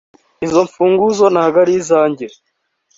izo 0.45 0.61
mfunguzo 0.67 1.25
ntabwo 1.33 1.57
ari 1.63 1.73
izanjye 1.81 2.25